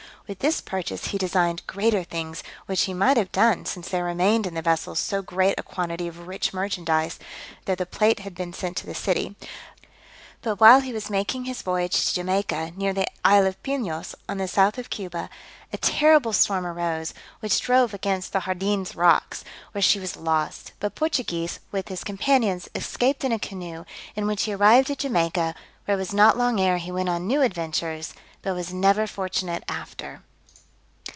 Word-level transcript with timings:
With 0.27 0.39
this 0.39 0.61
purchase 0.61 1.07
he 1.07 1.17
designed 1.17 1.67
greater 1.67 2.05
things, 2.05 2.41
which 2.65 2.83
he 2.83 2.93
might 2.93 3.17
have 3.17 3.33
done, 3.33 3.65
since 3.65 3.89
there 3.89 4.05
remained 4.05 4.47
in 4.47 4.53
the 4.53 4.61
vessel 4.61 4.95
so 4.95 5.21
great 5.21 5.59
a 5.59 5.63
quantity 5.63 6.07
of 6.07 6.25
rich 6.25 6.53
merchandise, 6.53 7.19
though 7.65 7.75
the 7.75 7.85
plate 7.85 8.19
had 8.19 8.33
been 8.33 8.53
sent 8.53 8.77
to 8.77 8.85
the 8.85 8.95
city: 8.95 9.35
but 10.41 10.61
while 10.61 10.79
he 10.79 10.93
was 10.93 11.09
making 11.09 11.43
his 11.43 11.61
voyage 11.61 12.05
to 12.07 12.13
Jamaica, 12.13 12.71
near 12.77 12.93
the 12.93 13.07
isle 13.25 13.45
of 13.45 13.61
Pinos, 13.61 14.15
on 14.29 14.37
the 14.37 14.47
south 14.47 14.77
of 14.77 14.89
Cuba, 14.89 15.29
a 15.73 15.77
terrible 15.77 16.31
storm 16.31 16.65
arose, 16.65 17.13
which 17.41 17.59
drove 17.59 17.93
against 17.93 18.31
the 18.31 18.39
Jardines 18.45 18.95
rocks, 18.95 19.43
where 19.73 19.81
she 19.81 19.99
was 19.99 20.15
lost; 20.15 20.71
but 20.79 20.95
Portugues, 20.95 21.59
with 21.73 21.89
his 21.89 22.05
companions, 22.05 22.69
escaped 22.73 23.25
in 23.25 23.33
a 23.33 23.39
canoe, 23.39 23.83
in 24.15 24.25
which 24.27 24.43
he 24.43 24.53
arrived 24.53 24.89
at 24.89 24.99
Jamaica, 24.99 25.55
where 25.83 25.95
it 25.95 25.99
was 25.99 26.13
not 26.13 26.37
long 26.37 26.57
ere 26.57 26.77
he 26.77 26.89
went 26.91 27.09
on 27.09 27.27
new 27.27 27.41
adventures, 27.41 28.13
but 28.43 28.55
was 28.55 28.73
never 28.73 29.05
fortunate 29.05 29.63
after. 29.67 30.19